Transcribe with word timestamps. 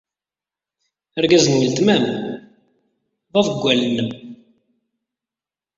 Argaz 1.17 1.45
n 1.47 1.57
weltma-m 1.59 2.05
d 3.31 3.33
aḍewwal-nnem. 3.39 4.11